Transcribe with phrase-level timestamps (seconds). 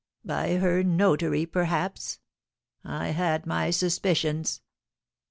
[0.25, 2.17] "By her notary, perhaps?
[2.83, 4.63] I had my suspicions."